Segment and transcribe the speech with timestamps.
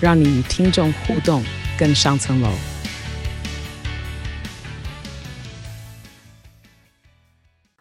[0.00, 1.42] 让你与听众互动
[1.76, 2.48] 更上层楼。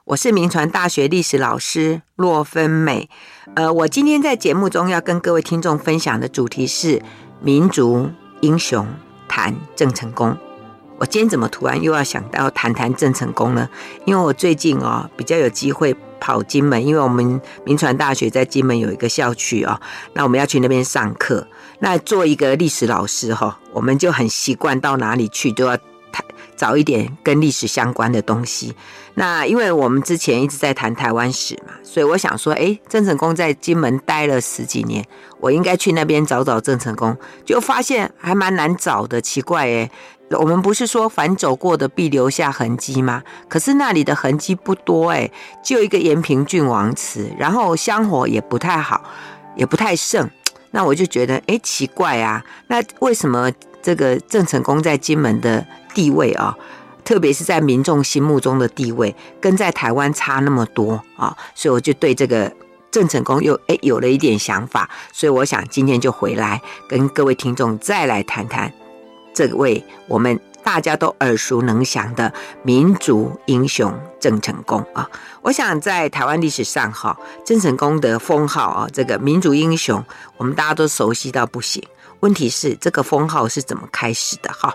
[0.03, 3.07] 我是铭传大学历史老师骆芬美，
[3.55, 7.01] 呃，我今天在节目中要跟各位听众分享的主题是
[7.39, 8.09] 民族
[8.41, 8.87] 英雄
[9.27, 10.35] 谈郑成功。
[10.97, 13.69] 我今天怎么突然又要想到谈谈郑成功呢？
[14.05, 19.79] 因为我最近哦比较有机会跑金门，因为我们铭传大学在金门有一个校区哦，
[20.13, 21.47] 那我们要去那边上课。
[21.79, 25.77] 那做一个历史老师哈，我们就很习惯到哪里去都要
[26.55, 28.73] 找一点跟历史相关的东西。
[29.13, 35.05] 那因为我们之前一直在谈台湾史嘛，所以我想说，诶，郑成功在金门待了十几年，
[35.39, 39.91] 我应该去那边找找郑成功，就发现还蛮难找的，奇怪诶。
[40.31, 43.23] 我们不是说凡走过的必留下痕迹吗？
[43.47, 45.31] 可是那里的痕迹不多诶，
[45.63, 49.01] 就一个延平郡王祠，然后香火也不太好，
[49.55, 50.29] 也不太盛。
[50.77, 52.45] 那我就觉得，哎，奇怪啊！
[52.67, 56.55] 那为什么这个郑成功在金门的地位啊，
[57.03, 61.35] 特别是在民众心目中的地位，跟在台湾差那么多啊？
[61.55, 62.53] 所以我就对这个
[62.91, 64.87] 郑成功又哎有了一点想法。
[65.11, 68.71] 所以我想今天就回来跟各位听众再来谈谈。
[69.33, 75.09] 这位我们大家都耳熟能详的民族英雄郑成功啊，
[75.41, 80.03] 我想在台湾历史上哈，郑成功的封号啊，这个民族英雄，
[80.35, 81.81] 我们大家都熟悉到不行。
[82.19, 84.73] 问题是这个封号是怎么开始的哈？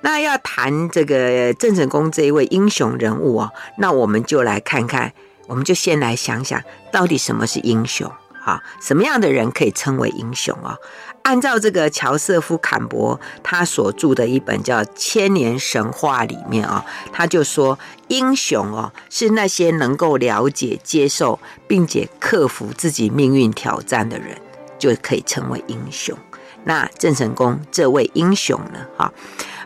[0.00, 5.12] 那要谈这个郑成功这一位英雄人物啊，那我们就来看看，
[5.46, 6.60] 我们就先来想想
[6.90, 8.10] 到底什么是英雄
[8.44, 8.60] 啊？
[8.82, 10.76] 什么样的人可以称为英雄啊？
[11.22, 24.40] 按照这个乔瑟夫·坎伯他所著的一本叫《千年神话》里面啊，他就说，英雄哦是那些能够了解、接受，并且克服自己命运挑战的人，
[24.78, 26.16] 就可以称为英雄。
[26.64, 28.86] 那郑成功这位英雄呢？
[28.96, 29.12] 哈，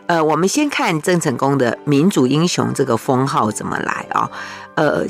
[0.07, 4.29] 呃，我们先看郑成功的民族英雄这个封号怎么来啊？
[4.75, 5.05] 呃。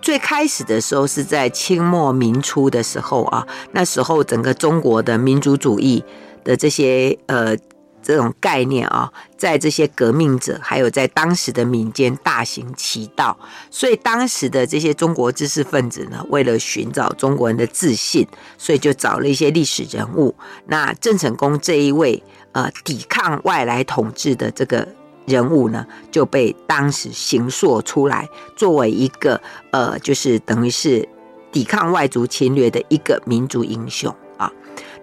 [0.00, 6.02] 最开始的时候是在清末民初的时候啊，那时候整个中国的民族主义
[6.44, 7.56] 的这些呃
[8.00, 13.36] 这种概念啊，在这些革命者还有在当时的民间大行其道，
[13.70, 18.26] 所以当时的这些中国知识分子呢，为了寻找中国人的自信，
[18.56, 20.34] 所以就找了一些历史人物。
[20.66, 22.22] 那郑成功这一位
[22.52, 24.88] 呃抵抗外来统治的这个。
[25.28, 29.40] 人物呢就被当时形塑出来，作为一个
[29.70, 31.06] 呃，就是等于是
[31.52, 34.50] 抵抗外族侵略的一个民族英雄啊。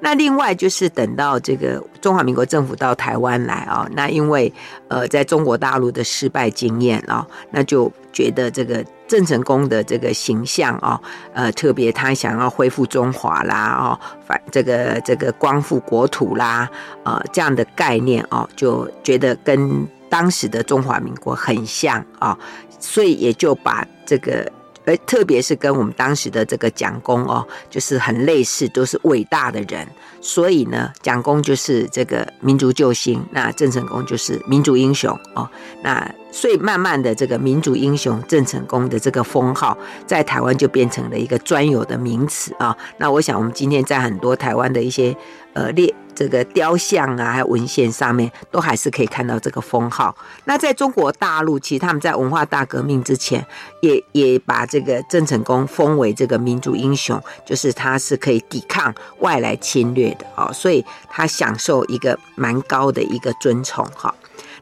[0.02, 4.52] 那另外就是等到这个中华民国政府到台湾来啊，那因为
[4.90, 11.00] 呃在中国大陆的失败经验啊，那就觉得这个郑成功的这个形象啊，
[11.34, 16.69] 呃特别他想要恢复中华啦，哦反这个这个光复国土啦，
[17.03, 22.38] 呃这样的概念啊，就觉得跟当时的中华民国很像啊、哦，
[22.80, 24.52] 所以也就把这个，
[24.86, 29.88] 呃特别是跟我们当时的这个蒋公哦，就是很类似，都是伟大的人。
[30.22, 35.50] 所以呢，蒋公就是这个民族救星，那郑成功就是民族英雄哦。
[35.84, 45.16] 那所以慢慢的，这个民族英雄郑成功的这个封号，在台湾就变成了一个专有的名词啊、那我想，我们今天在很多台湾的一些
[45.53, 45.96] 呃列。
[46.16, 50.16] 这个雕像啊，还有文献上面都还是可以看到这个封号。
[50.46, 53.46] 那在中国大陆，其实他们在文化大革命之前
[53.81, 64.16] 也，也把这个郑成功封为这个民族英雄，就是他是可以抵抗外来侵略的哦，所以他享受一个蛮高的一个尊崇哈。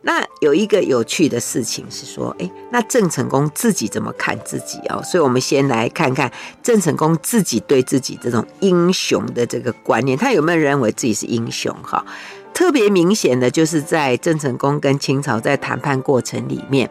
[0.05, 5.01] 那有一个有趣的事情是说，诶，那郑成功自己怎么看自己哦？
[5.01, 6.29] 所以我们先来看看
[6.61, 11.73] 郑成功自己对自己这种英雄的这个观念，他有没有认为自己是英雄？
[11.81, 12.05] 哈，
[12.53, 16.89] 特别明显的就是在郑成功跟清朝在谈判过程里面，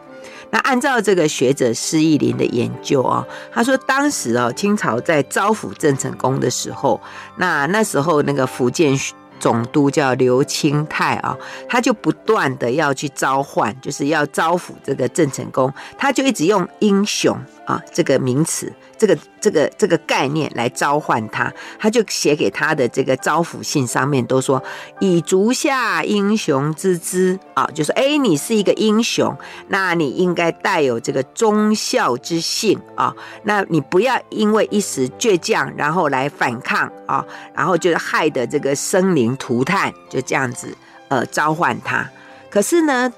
[0.49, 3.23] 那按照这个学者施义林的研究哦，
[3.53, 6.99] 他说当时哦，清朝在招抚郑成功的时候，
[7.37, 8.97] 那那时候那个福建。
[9.43, 11.37] 总督叫刘清泰啊，
[11.67, 18.71] 他就不断的要去召唤，就是要招抚这个郑成功，他就一直用英雄啊这个名词，
[19.03, 24.63] 这个这个这个概念来召唤他，他就写给他的这个招抚信上面都说，
[25.01, 29.35] 以足下英雄之姿啊，就说哎，你是一个英雄，
[29.67, 33.13] 那你应该带有这个忠孝之性啊，
[33.43, 40.73] 那你不要因为一时倔强，然后来反抗啊，然后就是害得这个生灵涂炭，就这样子
[41.09, 42.09] 呃召唤他。
[42.49, 43.11] 可是呢，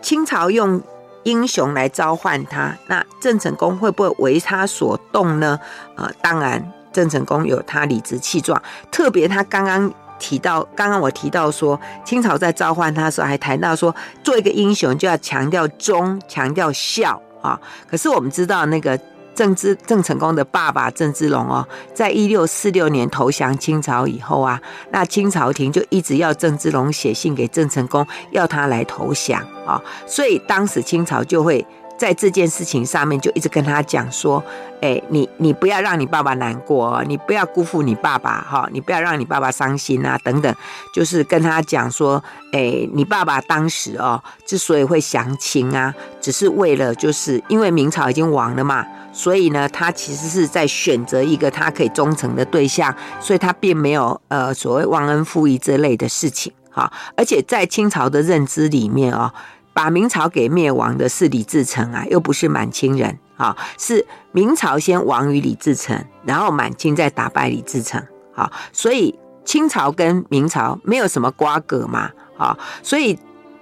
[0.00, 0.82] 清朝用。
[1.26, 5.58] 英雄来召唤他，那郑成功会不会为他所动呢？
[5.96, 8.62] 呃，当然，郑成功有他理直气壮。
[8.92, 13.92] 特别他刚刚提到，刚刚我提到说，清朝在召唤他的时候，还谈到说，
[14.22, 17.60] 做一个英雄就要强调忠，强调孝啊。
[17.90, 18.98] 可是我们知道那个。
[19.36, 24.60] 郑芝郑成功的爸爸郑芝龙哦，在一六四六年投降清朝以后啊，
[24.90, 31.64] 那清朝廷就一直要郑芝龙写信给郑成功，要他来投降啊，所以当时清朝就会。
[31.98, 34.42] 在这件事情上面，就一直跟他讲说
[34.82, 40.54] ：“哎，你你不要让你爸爸难过，你不要辜负你爸爸，哈，你不要让你爸爸伤心啊，等等。”
[40.92, 42.22] 就是跟他讲说
[42.52, 56.92] ：“哎，你爸爸当时哦，之所以会降清啊，只是为了就是因为明朝已经亡了嘛，所以呢，他其实是在选择一个他可以忠诚的对象，所以他并没有呃所谓忘恩负义这类的事情，哈。
[57.16, 59.32] 而且在清朝的认知里面哦。”
[59.76, 68.02] 把明朝给灭亡的是李自成啊，又不是满清人啊，是明朝先亡于李自成，然后满清再打败李自成
[68.34, 69.14] 啊，所以
[69.44, 73.18] 清朝跟明朝没有什么瓜葛嘛啊，所以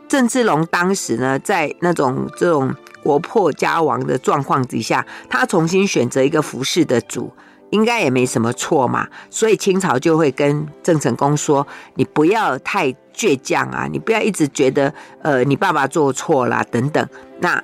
[0.07, 2.73] 郑芝龙当时呢，在那种这种
[3.03, 7.33] 国破家亡的状况底下，他重新选择一个服侍的主。
[7.75, 11.67] 应该也没什么错嘛，所以清朝就会跟郑成功说
[11.97, 17.05] ：“你不要太倔强啊，你不要一直觉得呃你爸爸做错了等等。”
[17.43, 17.61] 那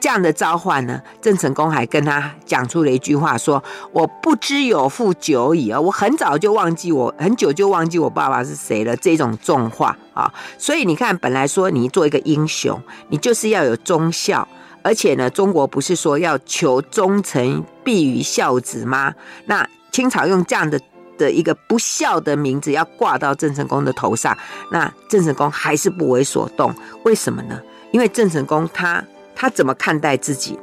[0.00, 3.60] 这样的召唤呢，郑成功还跟他讲出了一句话说
[3.90, 14.46] ：“我不知有父久矣啊，我很早就忘记我很久就忘记我爸爸是谁了。”这种重话啊，所以你看，本来说你做一个英雄，你就是要有忠孝。
[14.82, 19.14] 而且呢，中国不是说要求忠臣必于孝子吗？
[19.46, 20.80] 那清朝用这样的
[21.16, 24.36] 的一个不孝的名字要挂到郑成功的头上，
[24.70, 26.74] 那郑成功还是不为所动。
[27.04, 27.60] 为什么呢？
[27.92, 30.58] 因为郑成功他他怎么看待自己？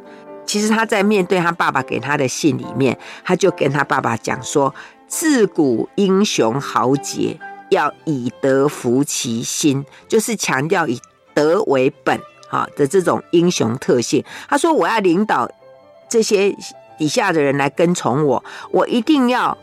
[0.46, 4.74] 其实他在面对他爸爸给他的信里面，他就跟他爸爸讲说：
[5.08, 7.40] 自古英雄豪杰，
[7.70, 11.00] 要以德服其心，就是强调以
[11.36, 12.20] 德为本。
[12.50, 15.50] 好的这种英雄特性，他说：“我要领导
[16.10, 16.54] 这些
[16.98, 19.58] 底下的人来跟从我，我一定要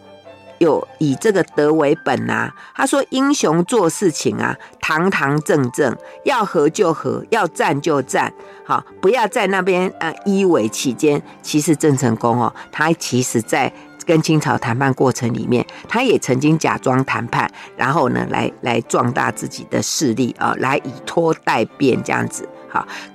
[0.58, 5.94] 有以这个德为本呐、啊。”他说：“英雄做事情啊，堂堂正正，
[6.24, 8.32] 要和就和，要战就战，
[8.64, 11.20] 好，不要在那边呃依伪欺奸。
[11.42, 13.72] 其实郑成功哦，他其实在。”
[14.06, 22.48] 跟清朝谈判过程里面，他也曾经假装谈判，然后呢，来来壮大自己的势力啊，来以拖待变这样子。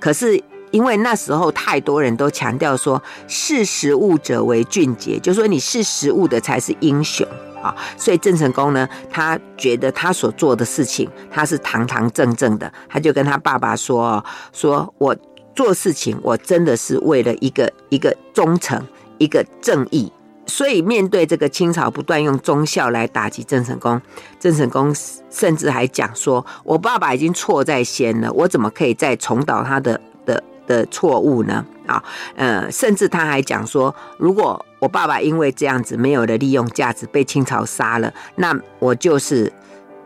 [0.00, 7.26] 可是因为那时候太多人都强调说，识时务者为俊杰，就说你识时务的才是英雄
[7.62, 7.74] 啊。
[7.98, 14.24] 所以郑成功呢，他觉得他所做的事情，他是堂堂正正的，他就跟他爸爸说
[14.54, 15.14] ：“说我
[15.54, 18.82] 做事情，我真的是为了一个一个忠诚，
[19.18, 20.10] 一个正义。”
[20.46, 24.00] 所以，面对这个清朝不断用忠孝来打击郑成功，
[24.40, 24.94] 郑成功
[25.30, 32.02] 甚至还讲说：“我爸爸已经错在先了，我怎么可以再重蹈他的的的错误呢？”啊，
[32.36, 39.52] 呃，甚至他还讲说：“如果我爸爸因为这样子没有了利用价值，被清朝杀了，那我就是。”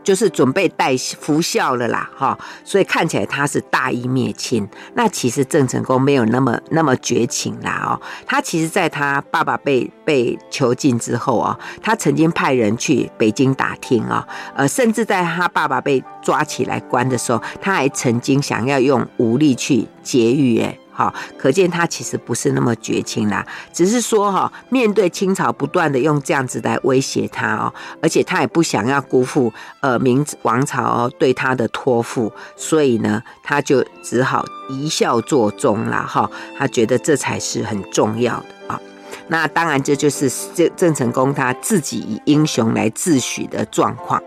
[0.06, 4.64] 就是准备带服孝了啦，哈，所以看起来他是大义灭亲。
[4.94, 20.78] 那其实郑成功没有那么那么绝情啦，哦，他其实在他爸爸被被囚禁之后啊，他曾经派人去北京打听啊，呃，甚至在他爸爸被抓起来关的时候，他还曾经想要用武力去劫狱，诶。
[20.96, 38.80] 好，可见他其实不是那么绝情啦，只是说哈，面对清朝不断的用这样子来威胁他哦，而且他也不想要辜负呃明王朝对他的托付，所以呢，他就只好一笑作终啦哈，他觉得这才是很重要的啊。
[39.28, 44.22] 那当然，这就是郑郑成功他自己以英雄来自诩的状况。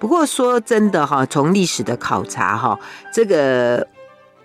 [0.00, 2.76] 不过说真的哈，从历史的考察哈，
[3.14, 3.86] 这个。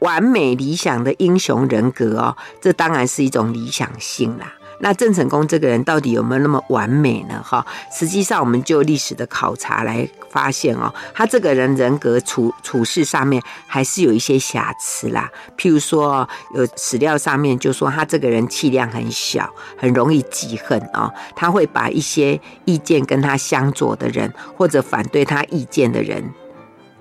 [0.03, 4.53] 完美理想的英雄人格哦，这当然是一种理想性啦。
[4.79, 7.41] 那郑成功这个人到底有没有那么完美呢？
[7.41, 15.31] 哈，实际上我们就历史的考察来发现哦，他这个人人格处处事上面还是有一些瑕疵啦。
[15.57, 21.09] 譬如说，有史料上面就说他这个人气量很小，很容易记恨哦。
[21.33, 26.33] 他会把一些意见跟他相左的人，或者反对他意见的人，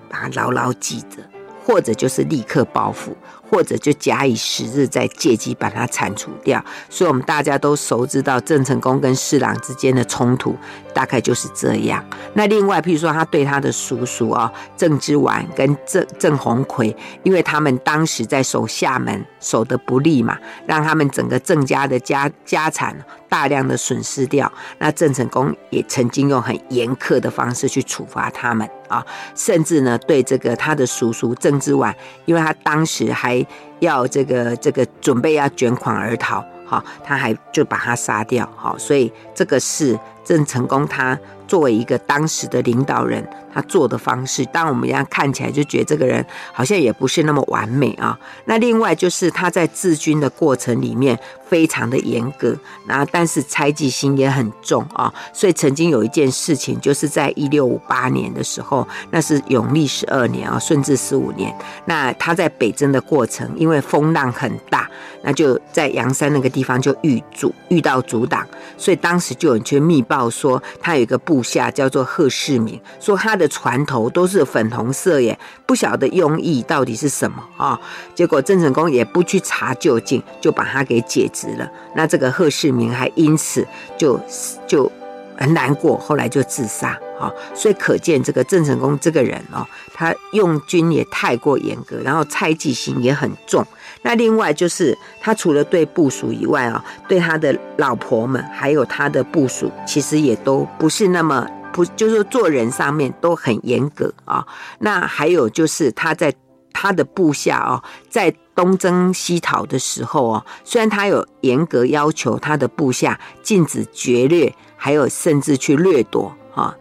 [0.09, 1.17] 把他牢牢记着，
[1.63, 3.15] 或者就是立刻报复。
[3.49, 6.63] 或者就假以时日，再借机把它铲除掉。
[6.89, 10.57] 所以，我们大家都熟知到郑成功跟施琅之间的冲突，
[10.93, 12.03] 大概就是这样。
[12.33, 22.95] 那另外，譬如说，他对他的叔叔啊，郑之綰跟郑郑鸿逵，因为他们当时在守厦门，守得不利嘛，让他们整个郑家的家家产
[23.27, 24.51] 大量的损失掉。
[24.79, 31.93] 那郑成功也曾经用很严苛的方式去处罚他们啊，甚至呢，对这个他的叔叔郑之綰，
[32.25, 33.45] 因为他当时还
[33.79, 48.17] 要这个这个准备要卷款而逃，好，他还就把他杀掉，好，所以这个是郑成功他作为一个当时的领导人，他做的方式，当我们这样看起来就觉得这个人好像也不是那么完美啊。
[48.45, 52.55] 那另外就是他在治军的过程里面非常的严格，
[52.87, 55.13] 那但是猜忌心也很重啊。
[55.33, 61.53] 所以曾经有一件事情，就是在一六五八年的时候，那是永历十二年啊，顺治十五年。
[61.85, 64.89] 那他在北征的过程，因为风浪很大，
[65.21, 73.49] 那就在阳山那个地方就遇阻遇到阻挡，所以当时就有人去密报说他有一个部下叫做贺世明，说他的。
[73.53, 77.79] 船头都是粉红色耶，不晓得用意到底是什么啊？
[78.15, 81.69] 结果郑成功也不去查究竟，就把他给解职了。
[81.93, 83.63] 那这个贺世明还因此
[83.95, 84.19] 就
[84.65, 84.91] 就
[85.37, 87.31] 很难过，后来就自杀啊。
[87.53, 93.63] 所以可见这个郑成功这个人哦，他用军也太过严格，然后猜忌心也很重。
[94.03, 101.47] 那另外就是他除了对部属以外啊，对他的老婆们还有他的部属，其实也都不是那么。
[101.71, 104.45] 不，就是做人上面都很严格啊。
[104.77, 106.31] 那还有就是他在
[106.71, 116.77] 他的部下哦，在东征西讨的时候哦，虽然他有严格要求他的部下禁止劫掠，还有甚至去掠夺啊，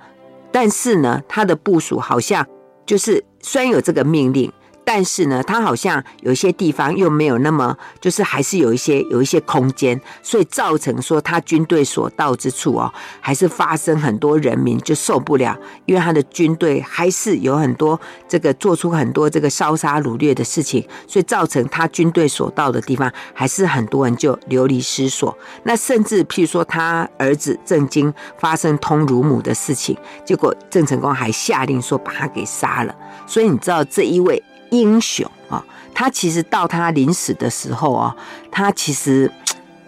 [0.53, 2.47] 但是呢，他的部署好像
[2.85, 4.53] 就是虽然有这个命令。
[4.85, 17.99] 但是呢，他好像有些地方又没有那么，就是还是有一些有一些空间，所以造成说他军队所到之处哦，还是发生很多人民就受不了，因为他的军队还是有很多
[18.29, 25.37] 这个做出很多这个烧杀掳掠的事情，所以造成他军队所到的地方，还是很多人就流离失所。
[25.63, 32.95] 那甚至譬如说他儿子郑经发生通乳母的事情，结果郑成功还下令说把他给杀了。
[33.27, 34.43] 所以你知道这一位。
[34.73, 35.63] 英雄啊，
[35.95, 38.17] 他其实到他临死的时候啊，
[38.51, 39.31] 他其实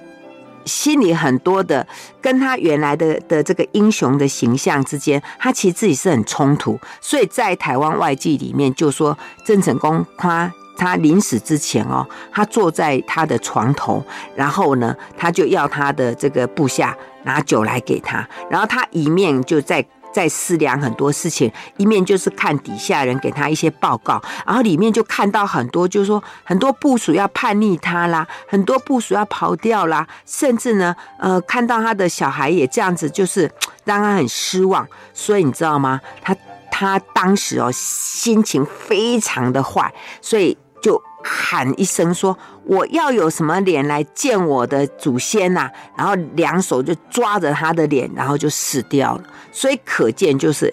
[0.67, 1.87] 心里很多的
[2.21, 6.79] 跟他原来的的这个英雄的形象之间，他其实自己是很冲突。
[7.01, 14.05] 所以在台湾外记里面就说，郑成功他他临死之前哦，他坐在他的床头，
[14.37, 19.85] 然后呢，他就要他的这个部下拿酒来给他，然后他一面就在。
[20.15, 33.51] 在思量很多事情，一面就是看底下人给他一些报告，然后里面就看到很多，就是说很多部署要叛逆他啦，很多部署要跑掉啦，甚至呢，呃，看到他的小孩也这样子，就是
[33.85, 34.87] 让他很失望。
[35.13, 36.01] 所以你知道吗？
[36.23, 36.37] 他
[36.71, 39.93] 他当时哦，心情非常的坏，
[40.23, 41.03] 所以就。
[41.27, 42.37] 喊一声说
[42.69, 49.25] ：“我要有什么脸来见我的祖先呐、？”然后两手就抓着他的脸，然后就死掉了。
[49.51, 50.73] 所以可见，就是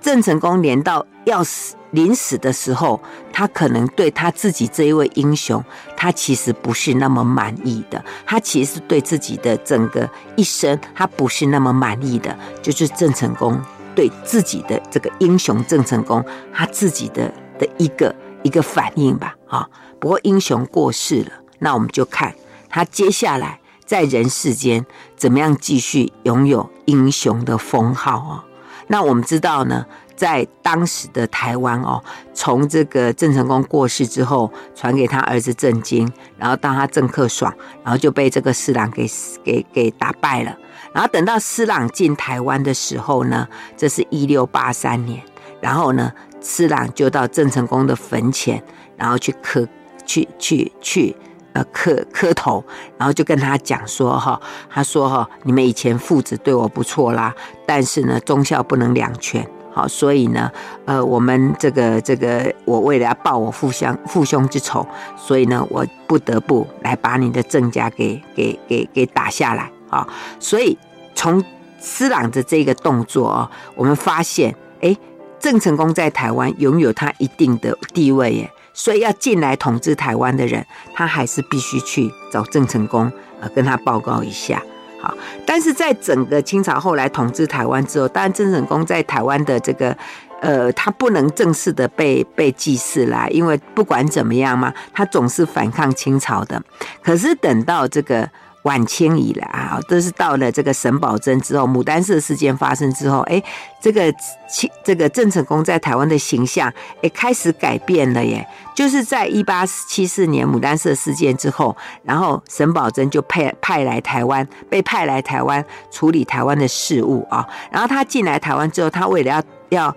[0.00, 3.00] 郑成功连到要死、临死的时候，
[3.32, 5.60] 他可能对他自己这一位英雄，
[5.96, 8.04] 他其实不是那么满意的。
[8.24, 12.38] 他其实对自己的整个一生，他不是那么满意的。
[12.62, 13.60] 就是郑成功
[13.96, 16.24] 对自己的这个英雄郑成功，
[16.54, 18.14] 他自己的的一个。
[18.44, 19.68] 一个反应吧，啊，
[20.00, 22.34] 不过英雄过世了，那我们就看
[22.70, 28.44] 他接下来在人世间怎么样继续拥有英雄的封号啊。
[28.86, 29.84] 那我们知道呢，
[30.16, 37.54] 在当时的台湾哦，从这个郑成功过世之后，传给他儿子郑经，然后当他郑克爽，
[37.84, 39.06] 然后就被这个施琅给
[39.44, 40.56] 给给打败了。
[40.94, 45.22] 然后等到施琅进台湾的时候呢，这是一六八三年，
[45.60, 46.10] 然后呢。
[46.44, 48.60] 施琅就到郑成功的坟前，
[49.02, 49.66] 然后去磕，
[50.06, 51.16] 去去去，
[51.54, 52.64] 呃，磕磕头，
[52.96, 54.40] 然后就跟他讲说哈，
[54.70, 57.34] 他说哈，你们以前父子对我不错啦，
[57.66, 59.44] 但是呢，忠孝不能两全
[59.74, 60.48] 好，所以呢，
[60.84, 70.06] 呃，我们这个这个，我为了要报我父相父兄之仇，所以呢，我不得不来把你的郑家给给给给打下来啊。
[70.38, 70.78] 所以
[71.16, 71.42] 从
[71.80, 74.96] 施琅的这个动作啊，我们发现，哎，
[75.40, 78.52] 郑成功在台湾拥有他一定的地位耶。
[78.74, 83.10] 所以要进来统治台湾的人，他还是必须去找郑成功，
[83.40, 84.62] 呃，跟他报告一下。
[85.00, 85.14] 好，
[85.46, 89.96] 但是在整个清朝后来统治台湾之后，当然郑成功在台湾的这个，
[90.40, 96.62] 呃，他不能正式的被被祭祀啦，因为不管怎么样嘛，他总是反抗清朝的。
[97.02, 98.28] 可是等到这个。
[98.62, 103.42] 晚清以来啊，都是到了这个沈葆桢之后，牡丹社事件发生之后，哎，
[103.80, 104.12] 这个
[104.48, 108.46] 清这个郑成功在台湾的形象，哎，开始改变了耶。
[108.74, 117.46] 就是在一八七四年牡丹社事件之后，然后沈葆桢就派派来台湾，被派来台湾处理台湾的事务啊。
[117.70, 119.96] 然后他进来台湾之后，他为了要要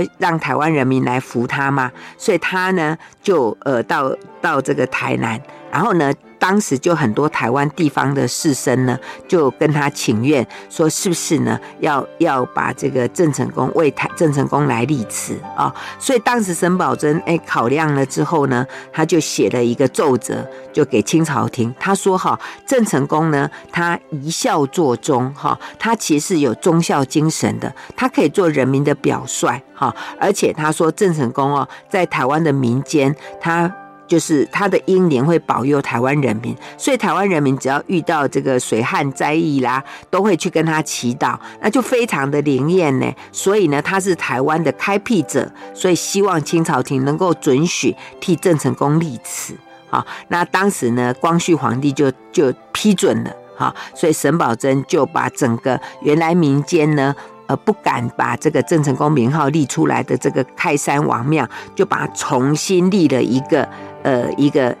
[0.00, 5.40] 要让台湾人民来服他嘛，所以他呢就呃到到这个台南，
[5.74, 6.14] 然后呢。
[6.36, 15.74] 当时就很多台湾地方的士绅呢，就跟他请愿，说是不是呢，要要把这个郑成功为台郑成功来立祠啊？
[15.98, 21.74] 所以当时沈葆桢哎考量了之后呢，他就写了一个奏折，就给清朝听。
[21.80, 33.74] 他说哈，郑成功呢，他一孝作忠哈，他其实是有忠孝精神的，他可以做人民的表率哈，而且他说郑成功哦，在台湾的民间他。
[34.06, 43.10] 就是他的英年会保佑台湾人民，所以台湾人民只要遇到这个水旱灾疫啦，都会去跟他祈祷，那就非常的灵验呢。
[43.32, 49.56] 所以呢，他是台湾的开辟者，所以希望清朝廷能够准许替郑成功立祠。
[49.88, 53.30] 好，那当时呢，光绪皇帝就就批准了。
[53.56, 57.14] 好，所以沈葆桢就把整个原来民间呢。
[57.46, 63.68] 呃，不敢把这个郑成功名号立出来的这个开山王庙，就把它重新立了一个，
[64.04, 64.76] 呃，一个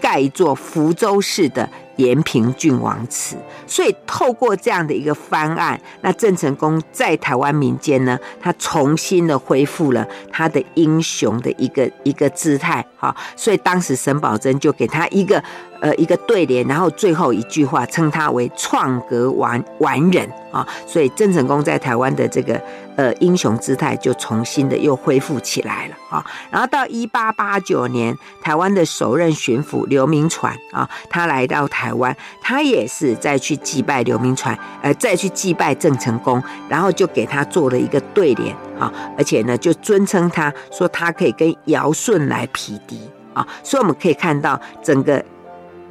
[0.00, 1.68] 盖一座福州市的。
[1.98, 15.42] 延平郡王祠，所以透过这样的一个方案，那郑成功在台湾民间呢，他重新的恢复了他的英雄的一个一个姿态，哈，所以当时沈葆桢就给他一个
[15.80, 22.60] 呃一个对联，然后最后一句话称他为创格完完人啊，所以郑成功在台湾的这个。
[22.98, 26.26] 呃，英雄姿态就重新的又恢复起来了啊。
[26.50, 43.00] 然后到一八八九年，台湾的首任巡抚刘铭传啊，他来到台湾，他也是再去祭拜刘铭传，呃，再去祭拜郑成功，然后就给他做了一个对联啊，而且呢，就尊称他说他可以跟尧舜来匹敌
[43.32, 43.46] 啊。
[43.62, 45.24] 所以我们可以看到整个。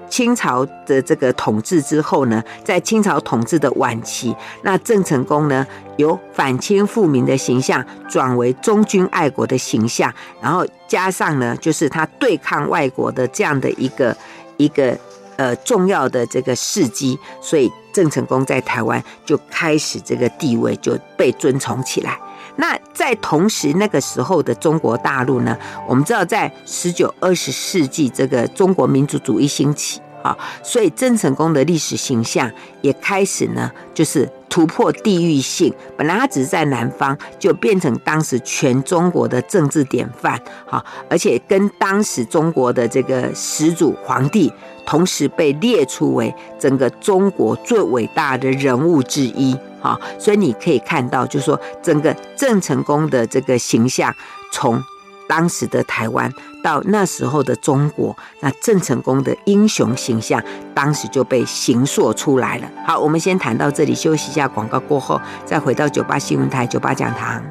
[0.09, 5.65] 清朝的这个统治之后呢，在清朝统治的晚期，那郑成功呢，
[5.97, 14.15] 由反清复明的形象转为忠君爱国的形象，然后加上呢，就是他对抗外国的这样的一个
[14.57, 14.97] 一个
[15.35, 22.17] 呃重要的这个事迹，所以郑成功在台湾就开始这个地位就被尊崇起来。
[22.57, 32.51] 那在同时那个时候的中国大陆呢，我们知道在十九二十世纪这个中国民族主义兴起啊，所以郑成功的历史形象
[32.81, 35.73] 也开始呢，就是突破地域性。
[35.95, 44.51] 本来他只是在南方，就变成当时全中国的政治典范，哈，而且跟当时中国的这个始祖皇帝
[44.85, 49.57] 同时被列出为整个中国最伟大的人物之一。
[49.79, 54.13] 啊，所以你可以看到，就是说，整个郑成功的这个形象，
[54.51, 54.83] 从
[55.27, 56.31] 当时的台湾
[56.63, 60.41] 到那时候的中国，那郑成功的英雄形象，
[60.73, 62.69] 当时就被形塑出来了。
[62.85, 67.43] 好，我们先谈到这里，休息一下，广告过后再回到九八新闻台九八讲堂。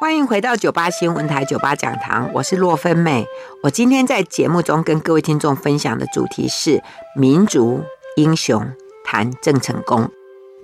[0.00, 3.26] 欢迎回到九八新闻台九八讲堂，我是洛芬美。
[3.62, 6.82] 我今天在节目中跟各位听众分享的主题是
[7.16, 7.82] 民族
[8.16, 8.70] 英雄
[9.02, 10.10] 谈郑成功。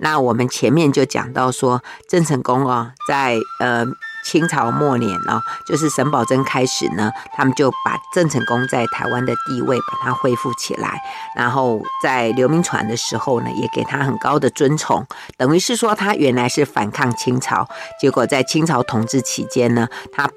[0.01, 3.85] 那我们前面就讲到说，郑成功啊，在呃。
[4.23, 11.01] 清朝末年哦，就是沈葆桢开始呢，他们就把郑成功在台湾的地位把它恢复起来，
[11.35, 15.03] 然后在刘铭传的时候呢，也给他很高的尊崇，
[15.37, 17.67] 等于是说他原来是反抗清朝，
[17.99, 20.29] 结果在清朝统治期间呢，他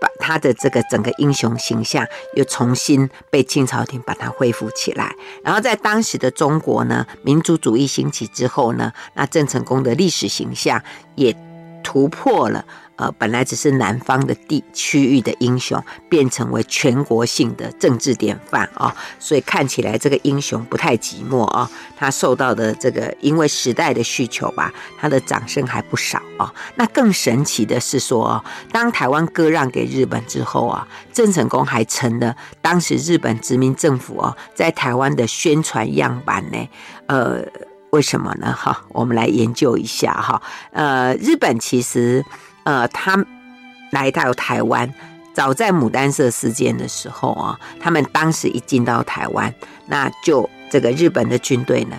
[0.00, 10.82] 把他的这个整个英雄形象又重新被清朝廷把它恢复起来，然后在当时的中国呢，民族主义兴起之后呢，那郑成功的历史形象
[11.14, 11.34] 也
[11.82, 12.64] 突破了。
[12.96, 21.70] 呃，本来只是南方的地区域的英雄，变成为全国性的政治典范啊、哦，所以看起来这个英雄不太寂寞啊、哦。
[21.96, 26.54] 他受到的这个，因为时代的需求吧，他的掌声还不少啊、哦。
[26.76, 36.68] 那更神奇的是说，当台湾割让给日本之后啊，郑成功还成了当时日本殖民政府哦，在台湾的宣传样板呢。
[37.08, 37.44] 呃，
[37.90, 38.54] 为什么呢？
[38.58, 40.40] 哈，我们来研究一下哈。
[40.72, 42.24] 呃，日本其实。
[42.66, 43.24] 呃，他
[43.92, 44.92] 来到台湾，
[45.32, 49.54] 早在牡丹社事件的时候啊，他们当时一进到台湾，
[49.86, 51.96] 那就这个日本的军队呢，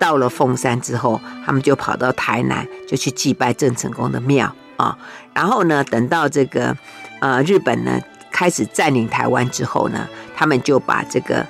[0.00, 4.98] 到了凤山之后，他们就跑到台南，就去祭拜郑成功的庙啊。
[5.32, 6.76] 然后呢，等到这个
[7.20, 8.00] 呃日本呢
[8.32, 11.46] 开始占领台湾之后呢，他们就把这个。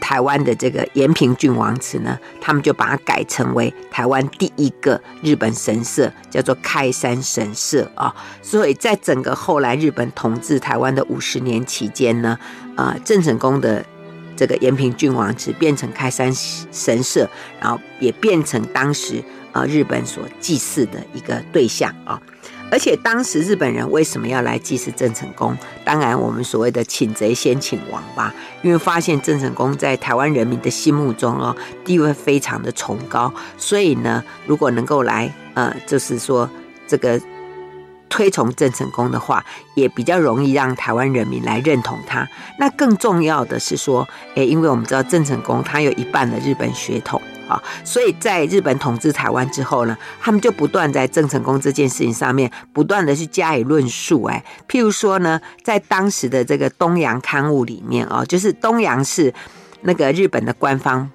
[0.00, 8.14] 台湾的这个延平郡王祠呢，他们就把它改成为台湾第一个日本神社，叫做开山神社啊。
[8.42, 12.38] 所以在整个后来日本统治台湾的五十年期间呢，
[12.76, 13.84] 啊，郑成功的
[14.36, 17.28] 这个延平郡王祠变成开山神社，
[17.60, 22.20] 然后也变成当时啊日本所祭祀的一个对象啊。
[22.70, 25.56] 而且当时日本人为什么要来祭祀郑成功？
[25.84, 36.48] 当然，我们所谓的请贼先请王吧，因为发现郑成功在台湾人民的心目中哦地位非常的崇高，所以呢，如果能够来呃，就是说
[36.86, 37.20] 这个
[38.10, 42.28] 推崇郑成功的话，也比较容易让台湾人民来认同他。
[42.58, 47.20] 那更重要的是说，诶，因为我们知道郑成功他有一半的日本血统。
[47.48, 54.22] 啊，所以在日本统治台湾之后呢，他们就不断在郑成功这件事情上面不断的去加以论述。
[54.24, 59.32] 哎，譬如说呢，在当时的这个东洋刊物里面啊，就是东洋是
[59.80, 61.10] 那个日本的官方。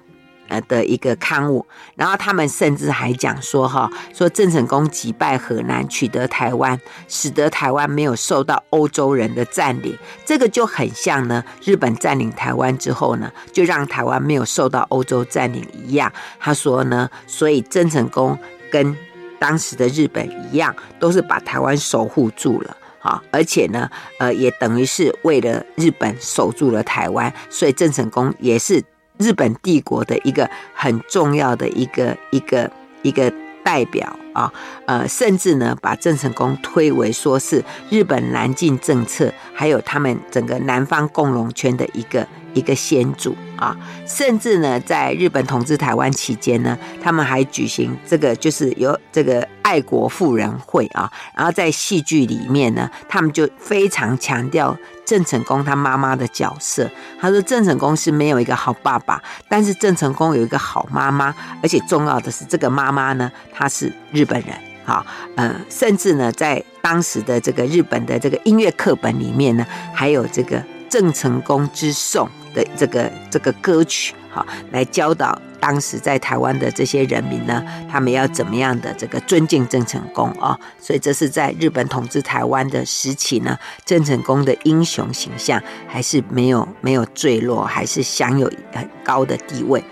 [0.62, 16.12] 的一个刊物，然后他们甚至还讲说哈，说郑成功击败荷兰，取得台湾，使得台湾没有受到欧洲人的占领，这个就很像呢，日本占领台湾之后呢，就让台湾没有受到欧洲占领一样。
[16.38, 18.38] 他说呢，所以郑成功
[18.70, 18.96] 跟
[19.38, 28.82] 当时的日本一样，都是把台湾守护住了啊，而且呢，呃，也等于是为了日本守住了台湾，所以郑成功也是。
[29.18, 32.70] 日本帝国的一个很重要的一个一个
[33.02, 34.52] 一个代表啊，
[34.86, 54.76] 呃，甚至呢，把郑成功推为说是日本南进政策，还有他们整个南方共荣圈的一个一个先祖啊，甚至呢，在日本统治台湾期间呢，他们还举行这个就是有这个爱国妇人会啊，然后在戏剧里面呢，他们就非常强调。
[55.06, 56.90] 郑成功他妈妈的角色，
[57.20, 65.04] 他说郑成功是没有一个好爸爸，但是郑成功有一个好妈妈，而且重要的是这个妈妈呢，她是日本人，好，
[65.36, 75.38] 呃，甚至呢，在当时的这个日本的这个音乐课本里面呢，还有这个郑成功之颂的这个这个歌曲，哈，来教导。
[75.60, 80.60] 当时在台湾的这些人民呢，他们要怎么样的这个尊敬郑成功啊、哦？
[80.78, 89.82] 所以这是在日本统治台湾的时期呢，郑成功的英雄形象还是没有没有坠落，还是享有很高的地位。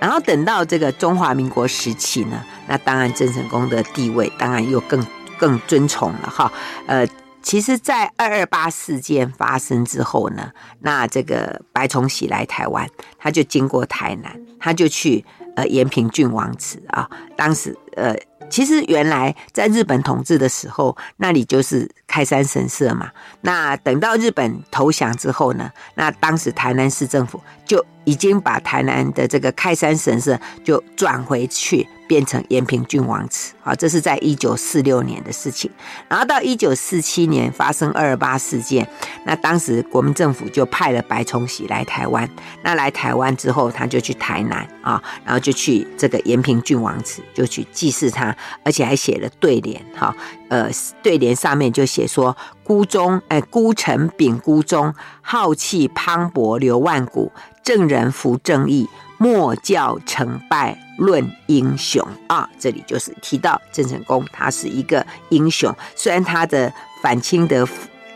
[0.00, 5.06] 然后等到这个中华民国时期呢，那当然郑成功的地位当然又更
[5.38, 6.52] 更尊崇了哈。
[6.86, 7.06] 呃。
[7.42, 10.50] 其实，在二二八事件发生之后呢，
[10.80, 15.24] 那这个白崇禧来台湾，他就经过台南，他就去
[15.56, 17.08] 呃延平郡王祠啊。
[17.36, 18.14] 当时呃，
[18.48, 23.08] 其实原来在日本统治的时候，那里就是开山神社嘛。
[23.42, 31.86] 那等到日本投降之后呢，那当时台南市政府就已经把台南的这个开山神社就转回去。
[32.10, 35.70] 变成延平郡王祠，好，这是在一九四六年的事情。
[36.08, 38.84] 然后到一九四七年发生二二八事件，
[39.24, 42.28] 那当时国民政府就派了白崇禧来台湾。
[42.64, 50.12] 那来台湾之后，他就去台南啊，然后就去这个延平郡王祠，就去祭祀他，而且还写了对联，哈，
[50.48, 50.68] 呃，
[51.04, 57.30] 对联上面就写也说：孤忠，哎，孤臣秉孤忠，浩气磅礴流万古，
[57.62, 58.88] 正人扶正义。
[59.22, 62.48] 莫教成败论英雄啊！
[62.58, 65.70] 这里就是提到郑成功，他是一个英雄。
[65.94, 67.68] 虽然他的反清的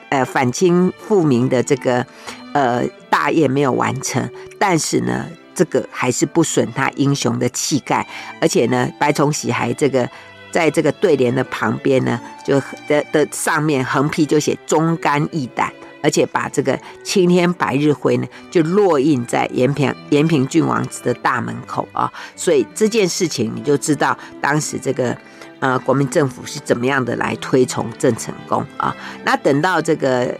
[0.08, 2.06] 呃反清复明的这个
[2.54, 4.26] 呃大业没有完成，
[4.58, 8.08] 但是呢，这个还是不损他英雄的气概。
[8.40, 10.08] 而且呢，白崇禧还这个
[10.54, 15.72] 在这个对联的旁边呢，就的的上面横批就写忠肝义胆。
[16.00, 25.16] 而且把这个青天白日辉呢，就落印在延平延平郡王祠的大门口啊，所以这件事情你就知道，当时这个
[25.60, 28.94] 呃国民政府是怎么样的来推崇郑成功啊。
[29.24, 30.38] 那等到这个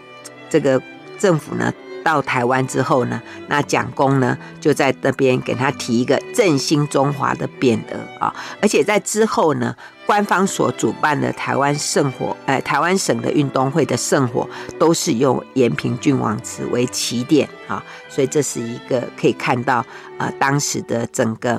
[0.50, 0.78] 这个
[1.18, 1.72] 政府呢，
[2.04, 9.74] 到台湾之后呢，那蒋公呢就在那边给他提一个振兴中华的匾额啊，而且在之后呢，
[10.06, 19.84] 官方所主办的台湾圣火，呃，台湾省的运动会的圣火都是用延平郡王祠为起点啊，所以这是一个可以看到
[20.18, 21.58] 呃当时的整个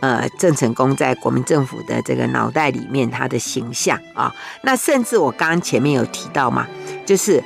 [0.00, 6.66] 呃郑成功在国民政府的这个脑袋里面他的形象啊，那甚至我刚刚前面有提到嘛，
[7.04, 7.44] 就是。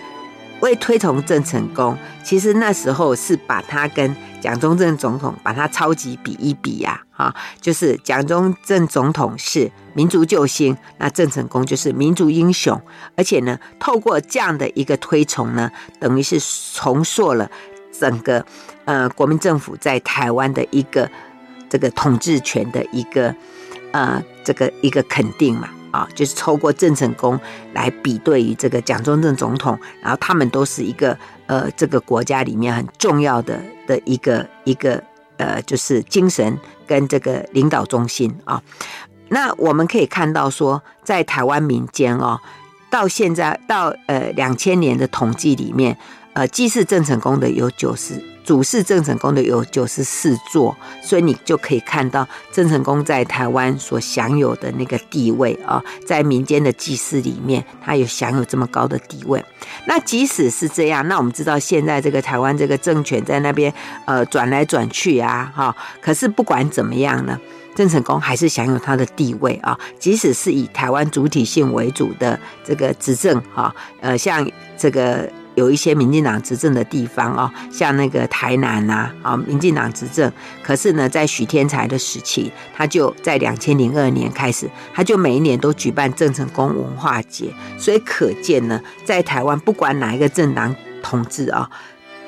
[0.60, 12.80] 为推崇郑成功，其实那时候是把他跟蒋中正总统把他超级比一比呀，哈，就是蒋中正总统是民族救星，那郑成功就是民族英雄，
[13.16, 16.38] 而且呢，透过这样的一个推崇呢，等于是
[16.74, 17.50] 重塑了
[17.98, 18.44] 整个
[18.84, 21.10] 呃国民政府在台湾的一个
[21.68, 23.34] 这个统治权的一个
[23.92, 25.68] 呃这个一个肯定嘛。
[25.96, 27.40] 啊，就是透过郑成功
[27.72, 35.02] 来比对于这个蒋中正总统，然后他们都是一个呃，这个国家里面很重要的的一个一个
[35.38, 38.62] 呃，就是精神跟这个领导中心啊。
[39.28, 42.38] 那我们可以看到说，在台湾民间哦，
[42.90, 45.96] 到现在到呃两千年的统计里面，
[46.34, 48.22] 呃，祭祀郑成功的有九十。
[48.46, 59.44] 主祀郑成功的有九十四座，所以你就可以看到郑成功在台湾所享有的那个地位啊，在民间的祭祀里面，他有享有这么高的地位。
[59.86, 67.36] 那即使是这样，那我们知道现在这个台湾这个政权在那边呃转来转去啊，哈，可是不管怎么样呢，
[67.74, 75.28] 郑成功还是享有他的地位啊，即使是以台湾主体性为主的这个执政哈，呃，像这个。
[75.56, 80.30] 有一些民进党执政的地方哦，像那个台南呐，啊，民进党执政。
[80.62, 87.46] 可是呢，在许天才的时期，他就在两千零二年开始，他就每一年都举办郑成功文化节。
[87.78, 91.68] 所以可见呢，在台湾不管哪一个政党统治啊，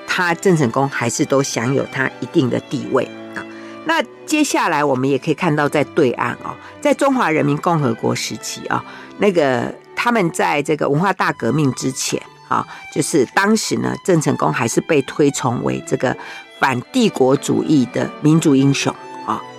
[0.06, 3.04] 他郑成功还是都享有他一定的地位
[3.36, 3.44] 啊。
[3.84, 8.82] 那接下来我们也可以看到，在对岸哦，在中华人民共和国时期啊，
[9.18, 12.18] 那个他们在这个文化大革命之前。
[12.48, 16.16] 啊，就是当时呢，郑成功还是被推崇为这个
[16.58, 18.94] 反帝国主义的民族英雄。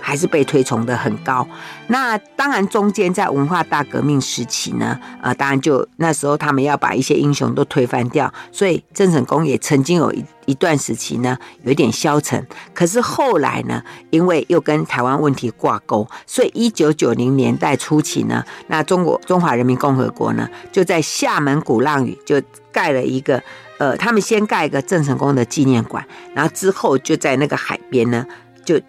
[0.00, 1.46] 还是被推崇的很高。
[1.88, 12.44] 那当然，中间在文化大革命时期呢，呃，当然就那时候他们要把一些英雄都推翻掉，所以郑成功也曾经有一一段时期呢，有点消沉。
[12.72, 22.40] 可是后来呢，因为又跟台湾问题挂钩，所以一九九零年代初期呢，那中国中华人民共和国呢，就在厦门鼓浪屿就
[22.72, 23.42] 盖了一个，
[23.78, 28.24] 呃，他们先盖一个郑成功的纪念馆，然后之后就在那个海边呢，
[28.64, 28.80] 就。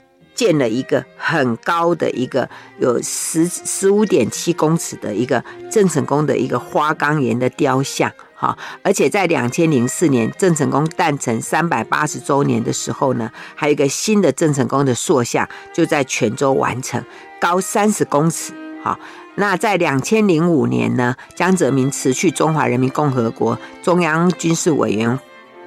[0.41, 2.49] 建了一个很高的一个
[2.79, 17.05] 有十十五点七公尺的一个郑成功的一个花岗岩的雕像，哈，而且在两千零四年郑成功诞辰三百八十周年的时候呢，还有一个新的郑成功的塑像就在泉州完成，
[17.39, 18.51] 高三十公尺，
[18.83, 18.97] 哈。
[19.35, 25.19] 那在两千零五年呢，江泽民辞去中华人民共和国中央军事委员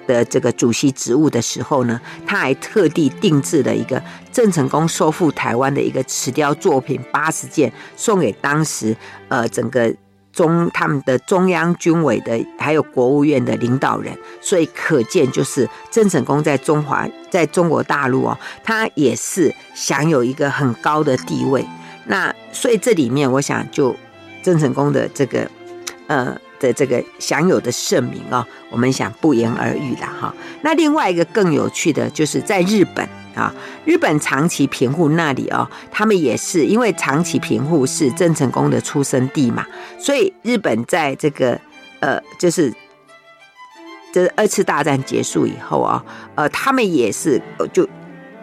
[0.06, 8.96] 的这个主席职务的时候呢，他还特地定制了一个郑成功收复台湾的一个瓷雕作品八十件，送给当时
[9.28, 9.94] 呃整个
[10.32, 21.64] 中他们的中央军委的还有国务院的领导人，所以可见就是郑成功在中华在中国大陆哦，他也是享有一个很高的地位。
[22.06, 23.94] 那所以这里面我想就
[24.42, 25.50] 郑成功的这个
[26.06, 26.36] 呃。
[26.64, 30.34] 的这个享有的盛名啊，我们想不言而喻了哈。
[30.62, 33.52] 那另外一个更有趣的就是在日本啊，
[33.84, 39.66] 日本长崎平户那里哦，他们也是因为长崎平户是郑成功的出生地嘛，
[39.98, 41.60] 所以日本在这个
[42.00, 42.72] 呃，就是
[44.10, 46.02] 这二次大战结束以后啊，
[46.34, 47.38] 呃，他们也是
[47.74, 47.86] 就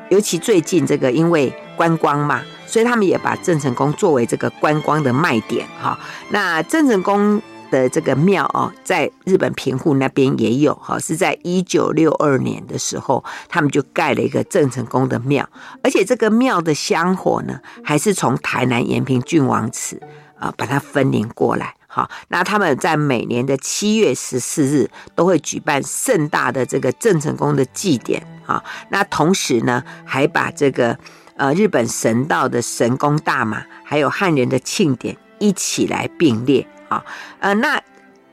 [0.09, 5.97] 尤其最近这个因为观光嘛，所以他们也把郑成功作为这个观光的卖点哈。
[6.29, 7.41] 那郑成功。
[7.71, 15.49] 的这个庙哦，在日本平户那边也有哈，是在一九六二年的时候，他们就盖了一个郑成功的庙，
[15.81, 19.99] 而且这个庙的香火呢，还是从台南延平郡王祠
[20.37, 21.73] 啊把它分灵过来。
[21.87, 30.97] 好，那他们在每年的七月十四日都会举办盛大的这个郑成功的祭典啊，那同时呢，还把这个
[31.35, 36.65] 呃日本神道的神功大马，还有汉人的庆典一起来并列。
[36.91, 37.05] 啊，
[37.39, 37.81] 呃，那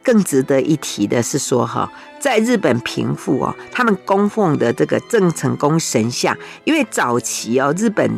[0.02, 8.10] 更值得一提的是说，哈，在日本平户哦，他们供奉的这个郑成功神像，因为早期哦，日本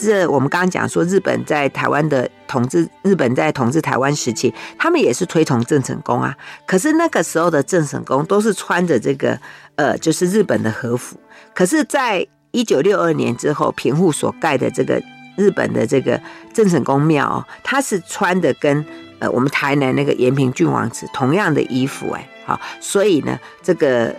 [0.00, 6.34] 这我们刚刚讲说，日本在台湾的统治日本在统治台湾时期，他们也是推崇郑成功啊。
[6.66, 9.38] 可是那个时候的郑成功都是穿着这个
[9.76, 11.18] 呃，就是日本的和服。
[11.54, 15.02] 可是，在一九六二年之后，平户所盖的这个
[15.36, 16.20] 日本的这个
[16.54, 18.84] 郑成功庙哦，他是穿的跟
[19.20, 24.14] 呃我们台南那个延平郡王祠同样的衣服哎，好，所以呢，这个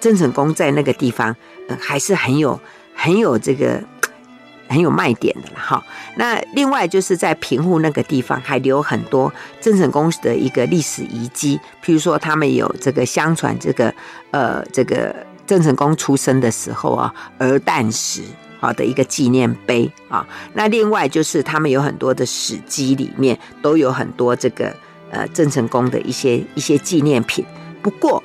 [0.00, 1.36] 郑成功在那个地方，
[1.68, 2.58] 呃，还是很有
[2.94, 3.82] 很有这个
[4.68, 5.84] 很有卖点的了哈。
[6.16, 13.94] 那另外就是在平户那个地方，还留很多郑成功的一个历史遗迹，譬如说他们有这个相传这个
[14.30, 15.14] 呃这个。
[15.46, 18.22] 郑成功出生的时候啊，儿诞石
[18.64, 20.26] 好的一个纪念碑啊。
[20.54, 24.74] 那另外就是他们有很多的史记里面都有很多这个
[25.10, 27.44] 呃郑成功的一些一些纪念品。
[27.82, 28.22] 不过，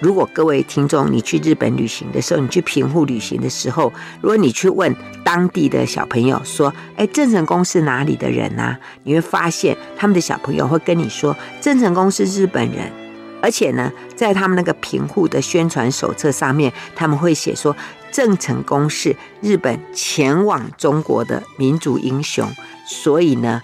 [0.00, 12.92] 如果各位听众你去日本旅行的时候，你去平户旅行的时候，如果你去问当地的小朋友说：“哎，郑成功是哪里的人啊？”你会发现他们的小朋友会跟你说：“郑成功是日本人。”
[13.40, 17.74] 而且呢，在他们那个平户的宣传手册上面，他们会写说，
[18.12, 22.48] 郑成功是日本前往中国的民族英雄。
[22.86, 23.62] 所以呢，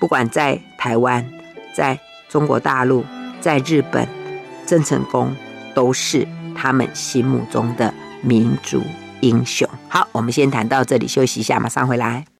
[0.00, 1.26] 不管在台湾、
[1.74, 3.04] 在中国大陆、
[3.40, 4.08] 在日本，
[4.64, 5.36] 郑成功
[5.74, 6.26] 都是
[6.56, 8.82] 他们心目中的民族
[9.20, 9.68] 英雄。
[9.88, 12.31] 好，我们先谈到这里，休息一下，马上回来。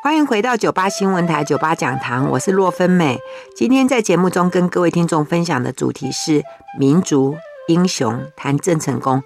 [0.00, 3.18] 欢迎回到九八新闻台九八讲堂，我是洛芬美。
[3.56, 6.40] 今天在节目中跟各位听众分享的主题是
[6.78, 9.20] 民族英雄，谈郑成功。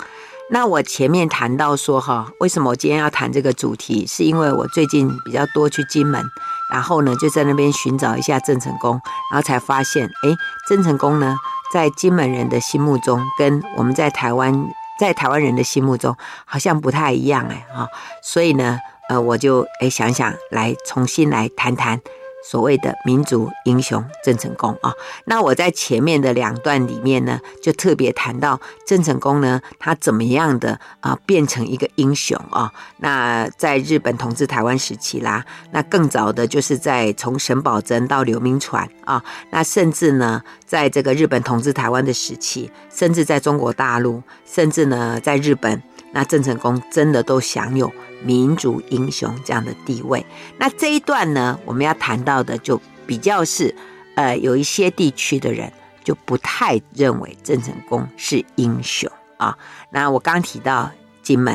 [0.51, 4.07] 那我前面谈到说哈，为什么我今天要谈这个主题？
[4.07, 6.25] 是因为我最近比较多去金门，
[6.73, 8.99] 然后呢就在那边寻找一下郑成功，
[9.31, 10.35] 然后才发现，哎，
[10.67, 11.37] 郑成功呢
[11.71, 17.87] 在金门人的心目中，跟我们在台湾在台湾人的心目中好像不太一样哎哈，
[18.23, 18.79] 所以呢。
[19.12, 22.01] 呃，我就诶想想来重新来谈谈
[22.42, 24.94] 所谓的民族英雄郑成功啊。
[25.27, 32.72] 那我在前面的两段里面呢，就特别谈到郑成功呢，他怎么样的啊变成一个英雄啊？
[32.96, 45.83] 那在日本统治台湾时期啦，那更早的就是在从沈葆桢到刘铭传啊，那甚至呢，在这个日本统治台湾的时期，甚至在中国大陆，甚至呢在日本。
[46.12, 50.25] 那郑成功真的都享有民族英雄这样的地位。
[50.59, 53.75] 那这一段呢，我们要谈到的就比较是，
[54.14, 55.72] 呃，有一些地区的人
[56.05, 59.57] 就不太认为郑成功是英雄啊。
[59.90, 60.90] 那我刚提到
[61.22, 61.55] 金门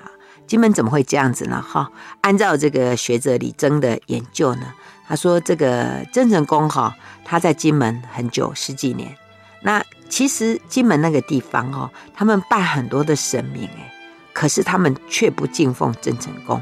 [0.00, 0.06] 啊，
[0.46, 1.60] 金门怎么会这样子呢？
[1.60, 1.90] 哈，
[2.20, 4.72] 按照这个学者李征的研究呢，
[5.08, 9.16] 他说这个郑成功哈，他在金门很久十几年。
[9.62, 13.92] 那其实金门那个地方哦，他们拜很多的神明哎。
[14.36, 16.60] 可是他们却不敬奉郑成功，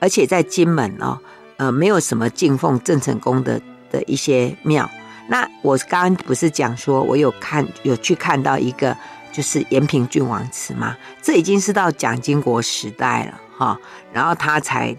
[0.00, 1.18] 而且在金门哦，
[1.56, 3.60] 呃，没有什么敬奉郑成功的
[3.90, 4.88] 的一些庙。
[5.28, 8.96] 那我刚刚不是讲说，我有看有去看到一个，
[9.32, 10.96] 就是延平郡王祠吗？
[11.20, 13.76] 这已经是到蒋经国时代了哈，
[14.12, 14.96] 然后他才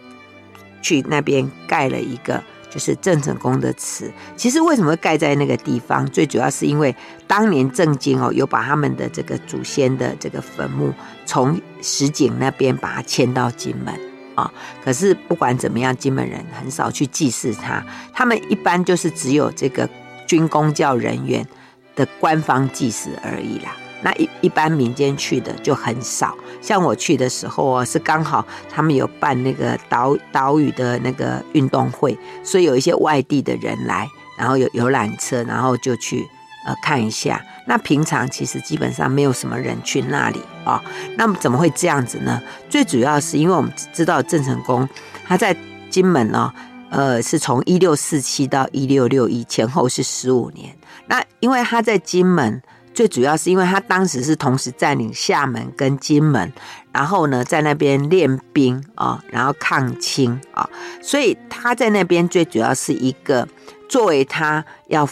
[0.82, 2.44] 去那边盖了一个。
[2.69, 6.06] 就是郑成功的祠，其实为什么会盖在那个地方？
[6.08, 6.93] 最主要是因为
[7.25, 10.93] 当年郑经哦，有把他们的这个祖先的这个坟墓
[11.25, 13.93] 从石井那边把它迁到金门
[14.36, 14.51] 啊。
[14.84, 19.89] 可是不管怎么样，金门人很少去祭祀他，他们一般就是只有这个
[20.27, 21.47] 军公教人员
[21.95, 23.75] 的官方祭祀而已啦。
[24.03, 34.07] 那一一般民间去的就很少，像我去的时候啊，是刚好他们有办那个岛岛屿的那个运动会，所以有一些外地的人来，
[34.38, 36.27] 然后有游览车，然后就去
[36.67, 37.43] 呃看一下。
[37.65, 40.79] 那平常其实基本上没有什么人去那里啊。
[41.17, 42.39] 那么怎么会这样子呢？
[42.69, 44.88] 最主要是因为我们知道郑成功
[45.27, 45.57] 他在
[45.89, 46.53] 金门呢，
[46.91, 50.77] 呃，是从一六四七到一六六一前后是十五年。
[51.07, 52.62] 那因为他在金门。
[52.97, 56.51] 最主要是因为他当时是同时占领厦门跟金门，
[56.91, 60.67] 然后呢，在那边练兵啊，然后抗清啊，
[60.99, 63.47] 所以他在那边最主要是一个
[63.88, 65.07] 作为他要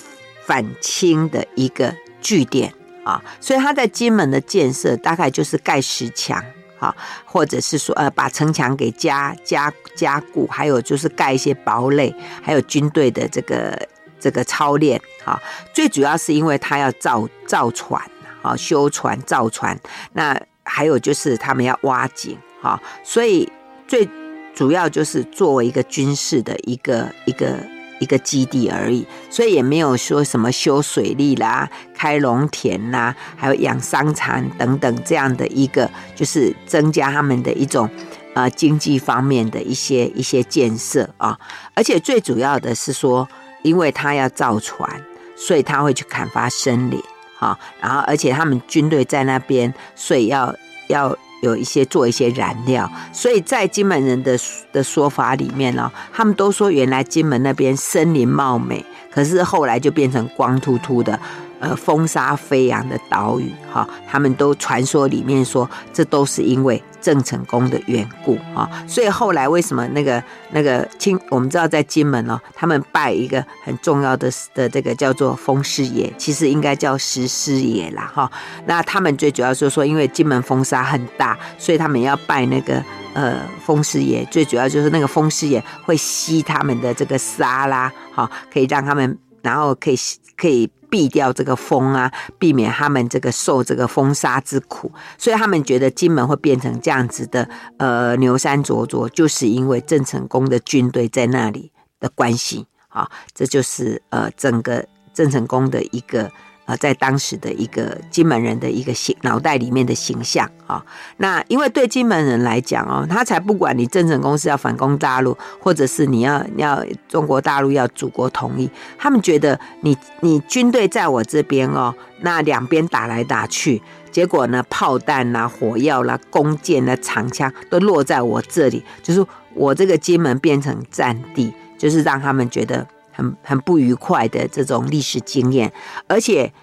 [0.47, 6.43] 反清的一个据点啊，所以他在金门的建设大概就是盖石墙
[6.79, 13.87] 啊，或者是说呃把城墙给加加加固，还有就是盖一些堡垒，还有军队的这个。
[14.25, 15.39] 这个操练啊，
[15.71, 18.01] 最主要是因为他要造造船
[18.41, 19.79] 啊，修船造船，
[20.13, 23.47] 那还有就是他们要挖井啊，所以
[23.87, 24.09] 最
[24.55, 27.55] 主要就是作为一个军事的一个一个
[27.99, 37.87] 一个基地而已，所以也没有说什么修水利啦、开农田啦，还有养桑蚕等等这样的一个，就是增加他们的一种
[38.33, 41.37] 呃经济方面的一些一些建设啊。
[41.75, 43.27] 而且最主要的是说，
[43.65, 44.89] 因为他要造船，
[45.35, 47.01] 所以他会去砍伐森林，
[47.37, 50.55] 哈，然后而且他们军队在那边，所以要
[50.87, 51.17] 要。
[51.41, 54.35] 有一些做一些燃料，所以在金门人的
[54.71, 61.19] 的说法里面呢，他们都说原来金门那边森林茂美，可是后来就变成光秃秃的。
[61.59, 78.29] 呃，风沙飞扬的岛屿，哈，他们都传说里面说，这都是因为郑成功的缘故，哈，所以后来为什么那个那个清，我们知道在金门哦，他们拜一个很重要的的这个叫做风师爷，其实应该叫石师爷啦，哈，
[78.65, 82.83] 那他们最主要就是说，因为金门风沙很大，所以他们要拜那个
[83.13, 89.95] 呃风师爷，最主要就是那个风师爷会吸他们的这个沙啦，哈，可以让他们，然后可以
[90.35, 90.69] 可以。
[90.95, 101.69] 避掉这个风啊，避免他们这个受这个风沙之苦，所以他们觉得金门会变成这样子的，呃，牛山灼灼，就是因为郑成功的军队在那里
[101.99, 106.31] 的关系啊，这就是呃整个郑成功的一个。
[106.65, 110.83] 啊，在当时的一个金门人的一个形脑袋里面的形象啊，
[111.17, 132.87] 那因为对金门人来讲哦，他才不管你郑成功是要反攻大陆，或者是你要要中国大陆要祖国统一，他们觉得你你军队在我这边哦，那两边打来打去，结果呢，炮弹啦、火药啦、弓箭啦、长枪都落在我这里，就是我这个金门变成战地，就是让他们觉得。
[133.15, 135.71] 很很不愉快的这种历史经验，
[136.07, 136.53] 而且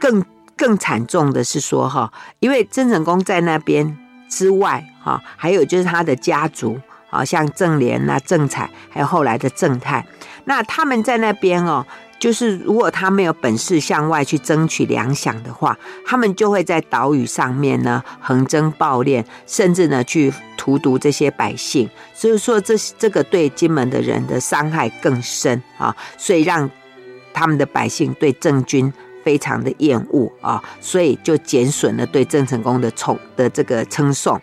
[0.00, 0.24] 更
[0.56, 3.96] 更惨重的是说哈，因为郑成功在那边
[4.28, 10.06] 之外哈，还有就是他的家族，好像郑联啊、郑彩，还有后来的郑泰，
[10.46, 11.86] 那他们在那边哦。
[12.18, 21.88] 就是如果他没有本事向外去争取粮饷的话，他们就会在岛屿上面呢横征暴敛，甚至呢去荼毒这些百姓。
[22.14, 26.68] 所以说这这个对金门的人的伤害更深啊，所以让
[27.34, 28.90] 他们的百姓对郑军
[29.22, 34.40] 非常的厌恶啊，所以就减损了对郑成功的崇的这个称颂。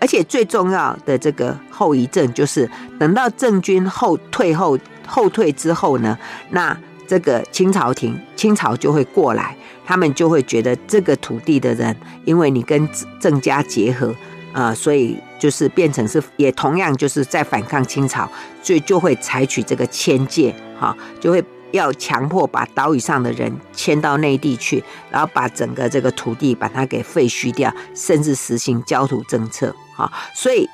[0.00, 2.68] 而且最重要的这个后遗症就是，
[2.98, 6.18] 等到郑军后退后后退之后呢，
[6.50, 6.76] 那
[7.06, 12.88] 这个清朝廷清朝就会过来，他们就会觉得这个土地的人，因为你跟
[13.20, 14.08] 郑家结合，
[14.52, 18.28] 啊、呃，所以就是变成是也同样就是在反抗清朝，
[18.62, 30.68] 所以就会采取这个迁界，哈，就会要强迫把岛屿上的人迁到内地去，然后把整个这个土地把它给废墟掉，甚至实行焦土政策，哈，所以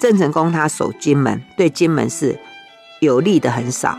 [0.00, 2.38] 郑成功他守金门，对金门是
[3.04, 3.96] 有利的很少，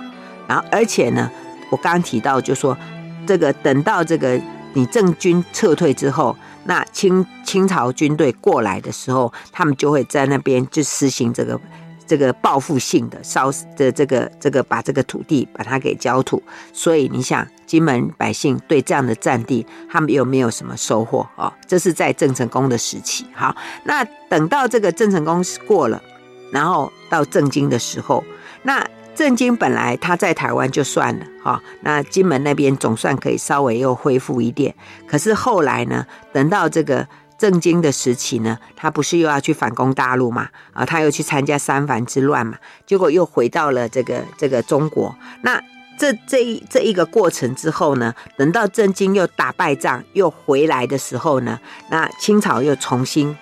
[0.48, 1.32] 然后而且呢。
[1.72, 2.78] 我刚刚提到，就说
[3.26, 4.40] 这个等到这个
[4.74, 11.60] 你郑军撤退之后，那清清朝军队过来的时候，他们就会在那边就实行这个
[12.06, 16.42] 这个报复性的烧的这个这个把这个土地把它给焦土。
[16.72, 21.52] 所以你想，金门百姓对这样的战地，他们有没有什么收获哦？
[21.66, 23.26] 这是在郑成功的时期。
[23.34, 23.54] 好，
[23.86, 26.00] 那等到这个郑成功过了，
[26.52, 28.24] 然后到郑经的时候，
[28.62, 28.88] 那。
[29.16, 34.76] 郑经本来他在台湾就算了哈，那金门那边总算可以稍微又恢复一点。
[35.08, 37.08] 可是后来呢，等到这个
[37.38, 40.50] 郑经的时期呢，他不是又要去反攻大陆嘛？
[40.74, 45.16] 啊，他又去参加三藩之乱嘛，结果又回到了这个这个中国。
[45.42, 45.62] 那
[45.98, 51.58] 这这一这一个过程之后呢，等到郑经又打败仗又回来的时候呢，
[51.90, 53.36] 那清朝又重新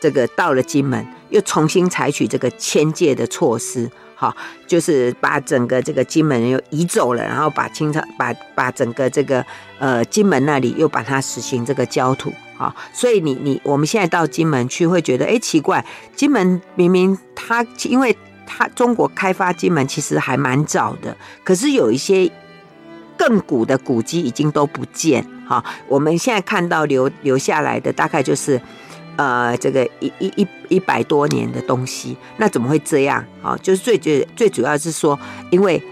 [0.00, 3.90] 这个到了金门，又重新采取这个迁界的措施。
[4.20, 9.46] 好，就是把整个这个金门人又移走了，然后把清朝把把整个这个
[9.78, 12.32] 呃金门那里又把它实行这个焦土。
[12.56, 22.28] 好，所以你你我们现在到金门去会觉得，哎，奇怪，金门明明它因为它中国开发金门其实还蛮早的，可是有一些
[23.16, 25.24] 更古的古迹已经都不见。
[25.46, 28.60] 好，我们现在看到留留下来的大概就是。
[29.18, 33.58] 呃，这个一一一一百多年的东西，那怎么会这样啊？
[33.60, 35.18] 就是最最最主要是说，
[35.50, 35.82] 因为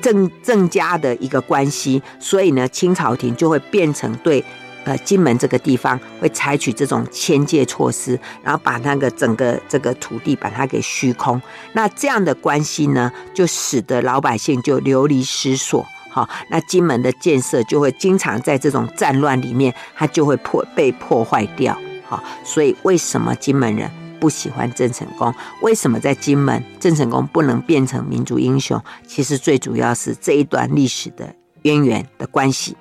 [0.00, 4.42] 郑郑家的一个关系，所以呢，清朝廷就会变成对
[4.84, 11.38] 呃金门这个地方会采取这种迁界措施，然后把那个整个这个土地把它给虚空。
[11.74, 15.86] 那这样的关系呢，就使得老百姓就流离失所。
[16.08, 21.78] 好，那金门的建设就会经常在这种战乱里面，它就会破被破坏掉。
[22.10, 23.88] 好，所以为什么金门人
[24.18, 25.32] 不喜欢郑成功。
[25.62, 28.82] 为什么在金门郑成功不能变成民族英雄？
[29.06, 31.32] 其实最主要是这一段历史的
[31.62, 32.76] 渊源的关系。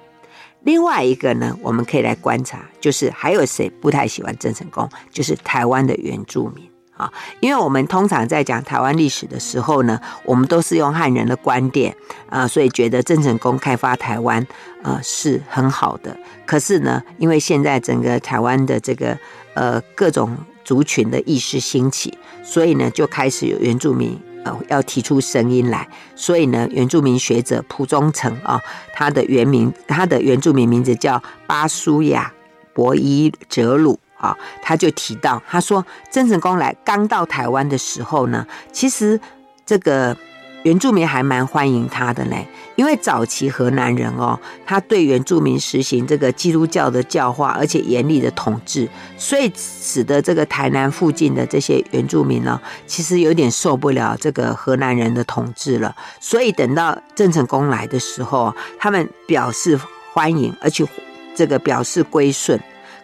[0.63, 4.89] 另外一个呢，我们可以来观察，就是还有谁不太喜欢郑成功？
[5.11, 6.67] 就是台湾的原住民
[6.99, 11.95] 啊，因为我们通常在讲台湾历史的时候呢，我们都是用汉人的观点
[12.29, 14.45] 啊，所以觉得郑成功开发台湾
[14.83, 16.15] 啊是很好的。
[16.45, 19.17] 可是呢，因为现在整个台湾的这个
[19.53, 24.19] 呃各种族群的意识兴起，所以呢就开始有原住民。
[24.45, 25.85] 呃，要提出声音来，
[26.15, 28.57] 所以呢，原住民学者蒲忠诚啊，
[28.93, 32.31] 他的原名，他的原住民名字叫巴苏亚
[32.73, 39.19] 博伊哲鲁啊，他就提到，他说，郑成功来刚到台湾的时候呢，其实
[39.65, 40.15] 这个。
[40.63, 42.45] 原住民还蛮欢迎他的嘞，
[42.75, 48.85] 因为早期河南人哦，他对原住民实行这个基督教的教化，而且严厉的统治，
[49.17, 55.95] 所以使得这个台南附近的这些原住民呢，其实有点受不了这个河南人的统治了。
[56.19, 59.79] 所以等到郑成功来的时候，他们表示
[60.11, 60.85] 欢迎，而且
[61.33, 62.59] 这个表示归顺。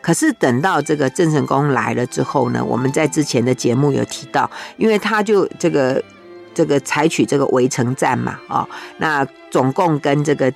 [0.06, 4.48] 可是等到这个郑成功来了之后呢，我们在之前的节目有提到，
[4.78, 6.04] 因为他就这个。
[6.58, 8.66] 这个采取这个围城战嘛，哦，
[8.98, 10.50] 那总共跟这个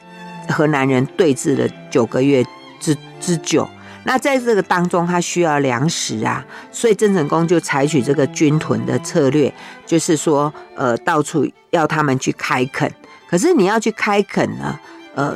[0.47, 2.41] 河南人对峙了九个月
[2.79, 3.67] 之之久。
[4.05, 9.53] 那在这个当中，他需要粮食啊，所以郑成功就采取这个军屯的策略，
[9.85, 12.89] 就是说，呃，到处要他们去开垦。
[13.29, 14.79] 可是你要去开垦呢，
[15.15, 15.35] 呃，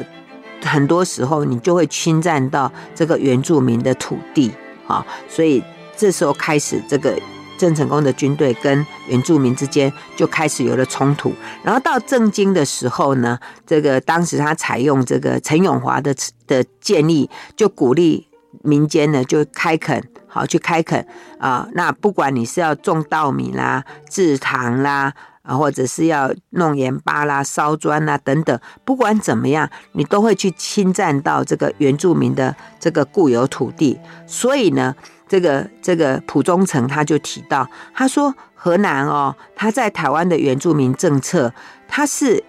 [0.63, 4.51] 很多时候你就会侵占到这个原住民的土地
[4.87, 5.63] 啊，所以
[5.95, 7.17] 这时候开始这个。
[7.55, 11.31] 郑成功的军队跟原住民之间就开始有了冲突，
[11.63, 16.13] 然后到正经的时候呢，这个当时他采用这个陈永华的
[16.45, 18.27] 的建议，就鼓励
[18.63, 21.07] 民间呢就开垦，好去开垦
[21.39, 21.65] 啊。
[21.73, 34.95] 那不管你是要种稻米啦、制糖啦，啊，或者是要弄盐巴啦、烧砖啦等等，不管怎么样，你都会去侵占到这个原住民的这个固有土地，所以呢。
[35.25, 41.51] 这个这个蒲忠诚他就提到，他说河南哦，他在台湾的原住民政策，
[41.87, 42.43] 他是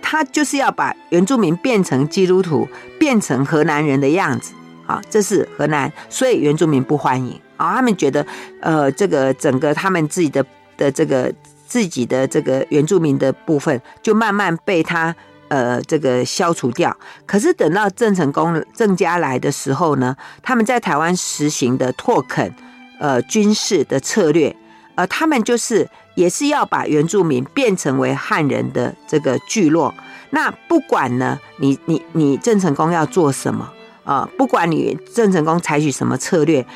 [0.00, 2.66] 他就是要把原住民变成基督徒，
[2.98, 4.54] 变成河南人的样子
[4.86, 8.24] 啊，这是河南，所以原住民不欢迎啊，他们觉得
[8.62, 10.42] 呃，这个整个他们自己的
[10.78, 11.30] 的这个
[11.66, 15.14] 自己的这个原住民的部分，就慢慢被他。
[15.48, 16.96] 呃，这个消除掉。
[17.26, 22.52] 可是等到郑成功、郑家来的时候呢，他们在台湾实行的拓垦，
[22.98, 24.56] 呃，军事的策略，
[24.96, 29.94] 呃，他们就是也是要把原住民变成为汉人的这个聚落。
[30.30, 33.70] 那不管呢，你你你郑成功要做什么
[34.02, 34.26] 啊，呃？
[34.38, 36.66] 不管你郑成功采取什么策略，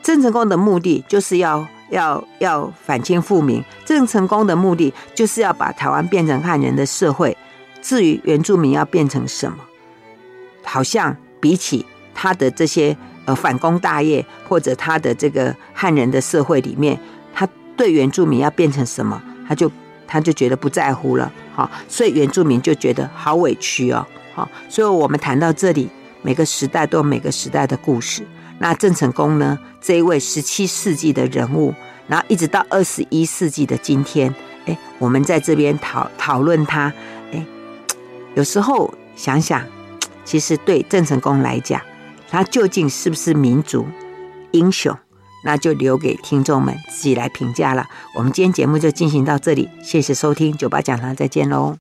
[0.00, 3.62] 郑成功的目的就是要要要反清复明。
[3.84, 7.36] 郑成功的目的就是要把台湾变成汉人的社会。
[7.80, 9.58] 至于原住民要变成什么，
[10.64, 11.84] 好像比起
[12.14, 16.98] 他的这些呃反攻大业，或者他的这个汉人的社会里面，
[17.34, 19.70] 他对原住民要变成什么，他就
[20.06, 21.32] 他就觉得不在乎了。
[21.54, 24.06] 好，所以原住民就觉得好委屈哦。
[24.34, 25.90] 好，所以我们谈到这里，
[26.22, 28.24] 每个时代都有每个时代的故事。
[28.62, 31.74] 那郑成功呢，这一位十七世纪的人物，
[32.06, 34.32] 然后一直到二十一世纪的今天，
[34.66, 36.92] 哎，我们在这边讨讨论他。
[38.36, 39.66] 有时候想想，
[40.24, 41.82] 其实对郑成功来讲，
[42.30, 43.84] 他究竟是不是民族
[44.52, 44.96] 英雄，
[45.44, 47.84] 那就留给听众们自己来评价了。
[48.14, 51.76] 我们今天节目就进行到这里，谢谢收听，酒吧讲堂再见喽。